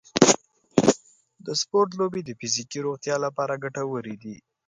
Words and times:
د 1.45 1.47
سپورټ 1.61 1.89
لوبې 1.99 2.21
د 2.25 2.29
فزیکي 2.39 2.79
روغتیا 2.85 3.15
لپاره 3.25 3.61
ګټورې 3.63 4.15
دي. 4.23 4.35